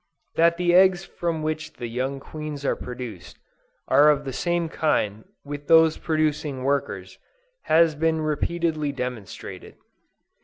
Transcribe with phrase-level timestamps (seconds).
[0.33, 3.37] That the eggs from which the young queens are produced,
[3.87, 7.19] are of the same kind with those producing workers,
[7.65, 9.75] has been repeatedly demonstrated.